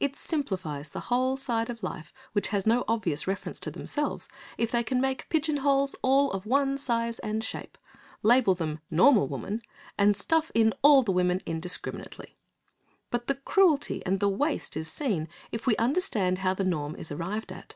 [0.00, 4.82] It simplifies the side of life which has no obvious reference to themselves if they
[4.82, 7.76] can make pigeon holes all of one size and shape,
[8.22, 9.60] label them Normal Woman
[9.98, 12.38] and stuff in all the women indiscriminately.
[13.10, 17.12] But the cruelty and the waste is seen if we understand how the norm is
[17.12, 17.74] arrived at.